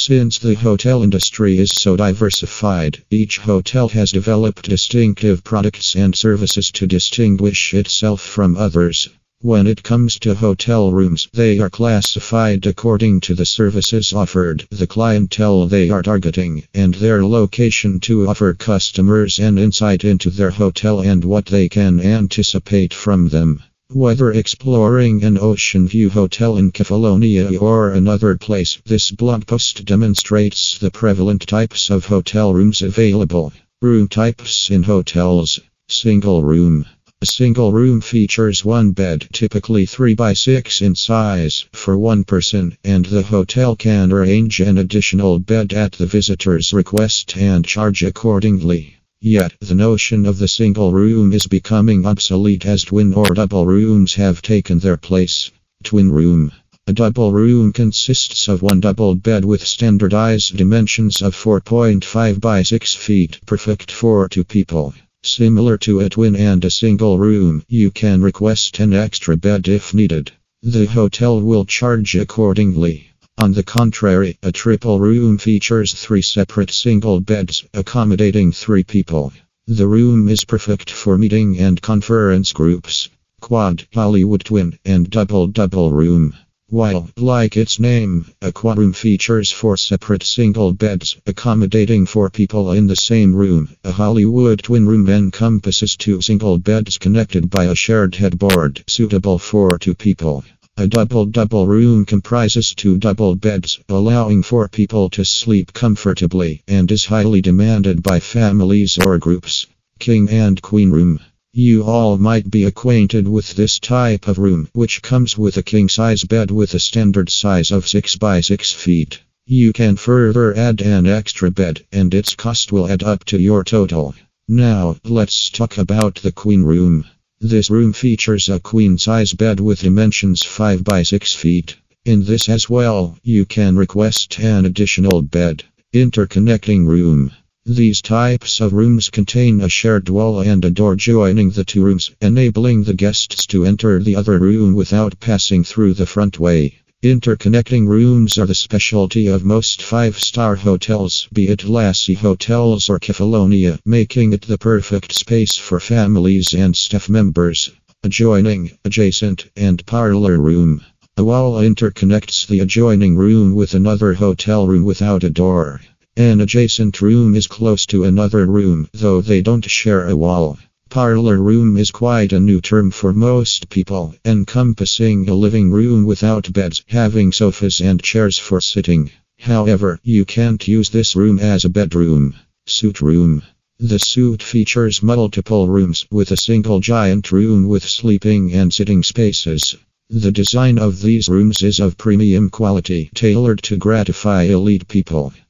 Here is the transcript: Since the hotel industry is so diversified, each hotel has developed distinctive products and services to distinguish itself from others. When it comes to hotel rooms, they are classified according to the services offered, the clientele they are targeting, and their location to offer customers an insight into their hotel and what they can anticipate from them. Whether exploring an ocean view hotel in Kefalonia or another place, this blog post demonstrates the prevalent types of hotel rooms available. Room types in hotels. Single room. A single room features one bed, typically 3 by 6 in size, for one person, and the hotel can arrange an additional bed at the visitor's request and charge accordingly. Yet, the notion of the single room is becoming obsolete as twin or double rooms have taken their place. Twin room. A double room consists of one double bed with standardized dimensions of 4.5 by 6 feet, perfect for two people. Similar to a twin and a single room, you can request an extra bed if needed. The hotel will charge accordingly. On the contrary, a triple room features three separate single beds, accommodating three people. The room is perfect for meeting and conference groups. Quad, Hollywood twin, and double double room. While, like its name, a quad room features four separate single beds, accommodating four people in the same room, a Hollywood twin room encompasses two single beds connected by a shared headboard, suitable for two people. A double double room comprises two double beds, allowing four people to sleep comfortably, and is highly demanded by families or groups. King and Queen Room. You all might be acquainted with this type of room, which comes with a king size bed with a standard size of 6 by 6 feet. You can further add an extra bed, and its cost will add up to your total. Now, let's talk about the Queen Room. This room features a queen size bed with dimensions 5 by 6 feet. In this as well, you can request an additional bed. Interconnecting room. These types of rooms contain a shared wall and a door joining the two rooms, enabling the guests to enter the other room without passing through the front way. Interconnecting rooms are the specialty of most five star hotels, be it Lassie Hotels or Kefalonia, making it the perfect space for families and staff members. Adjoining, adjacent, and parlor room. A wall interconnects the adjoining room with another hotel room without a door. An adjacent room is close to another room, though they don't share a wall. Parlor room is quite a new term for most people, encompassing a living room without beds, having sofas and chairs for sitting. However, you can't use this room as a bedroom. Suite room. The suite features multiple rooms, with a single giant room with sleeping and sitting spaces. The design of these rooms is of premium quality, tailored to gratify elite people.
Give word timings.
Since 0.00 0.38
the 0.38 0.54
hotel 0.54 1.02
industry 1.02 1.58
is 1.58 1.72
so 1.72 1.96
diversified, 1.96 3.02
each 3.10 3.38
hotel 3.38 3.88
has 3.88 4.12
developed 4.12 4.68
distinctive 4.68 5.42
products 5.42 5.96
and 5.96 6.14
services 6.14 6.70
to 6.70 6.86
distinguish 6.86 7.74
itself 7.74 8.20
from 8.20 8.56
others. 8.56 9.08
When 9.40 9.66
it 9.66 9.82
comes 9.82 10.20
to 10.20 10.36
hotel 10.36 10.92
rooms, 10.92 11.26
they 11.34 11.58
are 11.58 11.68
classified 11.68 12.64
according 12.64 13.22
to 13.22 13.34
the 13.34 13.44
services 13.44 14.12
offered, 14.12 14.68
the 14.70 14.86
clientele 14.86 15.66
they 15.66 15.90
are 15.90 16.02
targeting, 16.02 16.62
and 16.72 16.94
their 16.94 17.24
location 17.24 17.98
to 18.00 18.28
offer 18.28 18.54
customers 18.54 19.40
an 19.40 19.58
insight 19.58 20.04
into 20.04 20.30
their 20.30 20.50
hotel 20.50 21.00
and 21.00 21.24
what 21.24 21.46
they 21.46 21.68
can 21.68 21.98
anticipate 21.98 22.94
from 22.94 23.30
them. 23.30 23.64
Whether 23.94 24.32
exploring 24.32 25.24
an 25.24 25.38
ocean 25.38 25.88
view 25.88 26.10
hotel 26.10 26.58
in 26.58 26.72
Kefalonia 26.72 27.58
or 27.58 27.90
another 27.92 28.36
place, 28.36 28.76
this 28.84 29.10
blog 29.10 29.46
post 29.46 29.86
demonstrates 29.86 30.76
the 30.76 30.90
prevalent 30.90 31.46
types 31.46 31.88
of 31.88 32.04
hotel 32.04 32.52
rooms 32.52 32.82
available. 32.82 33.50
Room 33.80 34.06
types 34.06 34.70
in 34.70 34.82
hotels. 34.82 35.58
Single 35.88 36.42
room. 36.42 36.84
A 37.22 37.26
single 37.26 37.72
room 37.72 38.02
features 38.02 38.62
one 38.62 38.90
bed, 38.90 39.26
typically 39.32 39.86
3 39.86 40.12
by 40.12 40.34
6 40.34 40.82
in 40.82 40.94
size, 40.94 41.64
for 41.72 41.96
one 41.96 42.24
person, 42.24 42.76
and 42.84 43.06
the 43.06 43.22
hotel 43.22 43.74
can 43.74 44.12
arrange 44.12 44.60
an 44.60 44.76
additional 44.76 45.38
bed 45.38 45.72
at 45.72 45.92
the 45.92 46.04
visitor's 46.04 46.74
request 46.74 47.38
and 47.38 47.64
charge 47.64 48.02
accordingly. 48.02 48.97
Yet, 49.20 49.54
the 49.60 49.74
notion 49.74 50.26
of 50.26 50.38
the 50.38 50.46
single 50.46 50.92
room 50.92 51.32
is 51.32 51.48
becoming 51.48 52.06
obsolete 52.06 52.64
as 52.64 52.84
twin 52.84 53.12
or 53.12 53.26
double 53.34 53.66
rooms 53.66 54.14
have 54.14 54.40
taken 54.42 54.78
their 54.78 54.96
place. 54.96 55.50
Twin 55.82 56.12
room. 56.12 56.52
A 56.86 56.92
double 56.92 57.32
room 57.32 57.72
consists 57.72 58.46
of 58.46 58.62
one 58.62 58.78
double 58.78 59.16
bed 59.16 59.44
with 59.44 59.66
standardized 59.66 60.56
dimensions 60.56 61.20
of 61.20 61.34
4.5 61.34 62.40
by 62.40 62.62
6 62.62 62.94
feet, 62.94 63.40
perfect 63.44 63.90
for 63.90 64.28
two 64.28 64.44
people. 64.44 64.94
Similar 65.24 65.78
to 65.78 65.98
a 65.98 66.08
twin 66.08 66.36
and 66.36 66.64
a 66.64 66.70
single 66.70 67.18
room, 67.18 67.64
you 67.68 67.90
can 67.90 68.22
request 68.22 68.78
an 68.78 68.94
extra 68.94 69.36
bed 69.36 69.66
if 69.66 69.92
needed. 69.92 70.30
The 70.62 70.86
hotel 70.86 71.40
will 71.40 71.64
charge 71.64 72.14
accordingly. 72.14 73.07
On 73.38 73.52
the 73.52 73.62
contrary, 73.62 74.36
a 74.42 74.50
triple 74.50 74.98
room 74.98 75.38
features 75.38 75.94
three 75.94 76.22
separate 76.22 76.72
single 76.72 77.20
beds, 77.20 77.64
accommodating 77.72 78.50
three 78.50 78.82
people. 78.82 79.32
The 79.68 79.86
room 79.86 80.28
is 80.28 80.44
perfect 80.44 80.90
for 80.90 81.16
meeting 81.16 81.56
and 81.56 81.80
conference 81.80 82.52
groups. 82.52 83.08
Quad, 83.40 83.86
Hollywood 83.94 84.44
twin, 84.44 84.76
and 84.84 85.08
double 85.08 85.46
double 85.46 85.92
room. 85.92 86.34
While, 86.68 87.10
like 87.16 87.56
its 87.56 87.78
name, 87.78 88.26
a 88.42 88.50
quad 88.50 88.76
room 88.76 88.92
features 88.92 89.52
four 89.52 89.76
separate 89.76 90.24
single 90.24 90.72
beds, 90.72 91.16
accommodating 91.24 92.06
four 92.06 92.30
people 92.30 92.72
in 92.72 92.88
the 92.88 92.96
same 92.96 93.36
room, 93.36 93.68
a 93.84 93.92
Hollywood 93.92 94.64
twin 94.64 94.84
room 94.84 95.08
encompasses 95.08 95.96
two 95.96 96.20
single 96.22 96.58
beds 96.58 96.98
connected 96.98 97.48
by 97.50 97.66
a 97.66 97.76
shared 97.76 98.16
headboard, 98.16 98.82
suitable 98.88 99.38
for 99.38 99.78
two 99.78 99.94
people. 99.94 100.42
A 100.80 100.86
double 100.86 101.26
double 101.26 101.66
room 101.66 102.04
comprises 102.04 102.72
two 102.72 102.98
double 102.98 103.34
beds, 103.34 103.80
allowing 103.88 104.44
four 104.44 104.68
people 104.68 105.10
to 105.10 105.24
sleep 105.24 105.72
comfortably, 105.72 106.62
and 106.68 106.88
is 106.92 107.06
highly 107.06 107.40
demanded 107.40 108.00
by 108.00 108.20
families 108.20 108.96
or 108.96 109.18
groups. 109.18 109.66
King 109.98 110.30
and 110.30 110.62
Queen 110.62 110.92
Room. 110.92 111.18
You 111.52 111.82
all 111.82 112.16
might 112.16 112.48
be 112.48 112.62
acquainted 112.62 113.26
with 113.26 113.56
this 113.56 113.80
type 113.80 114.28
of 114.28 114.38
room, 114.38 114.68
which 114.72 115.02
comes 115.02 115.36
with 115.36 115.56
a 115.56 115.64
king 115.64 115.88
size 115.88 116.22
bed 116.22 116.52
with 116.52 116.74
a 116.74 116.78
standard 116.78 117.28
size 117.28 117.72
of 117.72 117.88
6 117.88 118.14
by 118.14 118.40
6 118.40 118.72
feet. 118.72 119.18
You 119.46 119.72
can 119.72 119.96
further 119.96 120.56
add 120.56 120.80
an 120.80 121.08
extra 121.08 121.50
bed, 121.50 121.84
and 121.90 122.14
its 122.14 122.36
cost 122.36 122.70
will 122.70 122.88
add 122.88 123.02
up 123.02 123.24
to 123.24 123.40
your 123.40 123.64
total. 123.64 124.14
Now, 124.46 124.94
let's 125.02 125.50
talk 125.50 125.76
about 125.76 126.14
the 126.22 126.30
Queen 126.30 126.62
Room. 126.62 127.04
This 127.40 127.70
room 127.70 127.92
features 127.92 128.48
a 128.48 128.58
queen 128.58 128.98
size 128.98 129.32
bed 129.32 129.60
with 129.60 129.82
dimensions 129.82 130.42
5 130.42 130.82
by 130.82 131.04
6 131.04 131.34
feet. 131.34 131.76
In 132.04 132.24
this 132.24 132.48
as 132.48 132.68
well, 132.68 133.16
you 133.22 133.44
can 133.44 133.76
request 133.76 134.40
an 134.40 134.64
additional 134.64 135.22
bed. 135.22 135.62
Interconnecting 135.94 136.88
room. 136.88 137.30
These 137.64 138.02
types 138.02 138.60
of 138.60 138.72
rooms 138.72 139.08
contain 139.08 139.60
a 139.60 139.68
shared 139.68 140.08
wall 140.08 140.40
and 140.40 140.64
a 140.64 140.70
door 140.70 140.96
joining 140.96 141.50
the 141.50 141.64
two 141.64 141.84
rooms, 141.84 142.10
enabling 142.20 142.82
the 142.82 142.94
guests 142.94 143.46
to 143.46 143.64
enter 143.64 144.02
the 144.02 144.16
other 144.16 144.40
room 144.40 144.74
without 144.74 145.20
passing 145.20 145.62
through 145.62 145.94
the 145.94 146.06
front 146.06 146.40
way. 146.40 146.80
Interconnecting 147.04 147.86
rooms 147.86 148.38
are 148.38 148.46
the 148.46 148.56
specialty 148.56 149.28
of 149.28 149.44
most 149.44 149.80
five 149.80 150.18
star 150.18 150.56
hotels, 150.56 151.28
be 151.32 151.46
it 151.46 151.62
Lassie 151.62 152.14
Hotels 152.14 152.88
or 152.88 152.98
Kefalonia, 152.98 153.78
making 153.84 154.32
it 154.32 154.42
the 154.42 154.58
perfect 154.58 155.12
space 155.12 155.54
for 155.54 155.78
families 155.78 156.54
and 156.54 156.76
staff 156.76 157.08
members. 157.08 157.70
Adjoining, 158.02 158.72
adjacent, 158.84 159.46
and 159.54 159.86
parlor 159.86 160.38
room. 160.38 160.80
A 161.16 161.22
wall 161.22 161.60
interconnects 161.62 162.48
the 162.48 162.58
adjoining 162.58 163.14
room 163.14 163.54
with 163.54 163.74
another 163.74 164.14
hotel 164.14 164.66
room 164.66 164.82
without 164.82 165.22
a 165.22 165.30
door. 165.30 165.80
An 166.16 166.40
adjacent 166.40 167.00
room 167.00 167.36
is 167.36 167.46
close 167.46 167.86
to 167.86 168.02
another 168.02 168.44
room, 168.44 168.88
though 168.92 169.20
they 169.20 169.40
don't 169.40 169.64
share 169.64 170.08
a 170.08 170.16
wall. 170.16 170.58
Parlor 170.90 171.36
room 171.36 171.76
is 171.76 171.90
quite 171.90 172.32
a 172.32 172.40
new 172.40 172.62
term 172.62 172.90
for 172.90 173.12
most 173.12 173.68
people, 173.68 174.14
encompassing 174.24 175.28
a 175.28 175.34
living 175.34 175.70
room 175.70 176.06
without 176.06 176.50
beds, 176.54 176.82
having 176.86 177.30
sofas 177.30 177.80
and 177.80 178.02
chairs 178.02 178.38
for 178.38 178.58
sitting. 178.58 179.10
However, 179.38 180.00
you 180.02 180.24
can't 180.24 180.66
use 180.66 180.88
this 180.88 181.14
room 181.14 181.38
as 181.38 181.66
a 181.66 181.68
bedroom. 181.68 182.34
Suite 182.66 183.02
room. 183.02 183.42
The 183.78 183.98
suite 183.98 184.42
features 184.42 185.02
multiple 185.02 185.68
rooms, 185.68 186.06
with 186.10 186.30
a 186.30 186.38
single 186.38 186.80
giant 186.80 187.32
room 187.32 187.68
with 187.68 187.86
sleeping 187.86 188.54
and 188.54 188.72
sitting 188.72 189.02
spaces. 189.02 189.76
The 190.08 190.32
design 190.32 190.78
of 190.78 191.02
these 191.02 191.28
rooms 191.28 191.62
is 191.62 191.80
of 191.80 191.98
premium 191.98 192.48
quality, 192.48 193.10
tailored 193.14 193.62
to 193.64 193.76
gratify 193.76 194.44
elite 194.44 194.88
people. 194.88 195.34